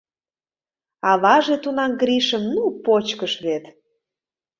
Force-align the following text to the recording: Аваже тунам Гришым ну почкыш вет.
Аваже 1.11 1.55
тунам 1.63 1.91
Гришым 2.01 2.43
ну 2.55 2.63
почкыш 2.85 3.33
вет. 3.45 3.65